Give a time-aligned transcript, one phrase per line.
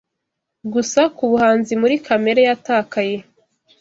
[0.73, 3.15] Gusa kubuhanzi muri kamere yatakaye